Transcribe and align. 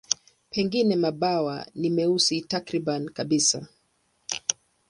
Pengine 0.49 0.95
mabawa 0.95 1.65
ni 1.75 1.89
meusi 1.89 2.41
takriban 2.41 3.05
kabisa. 3.09 3.67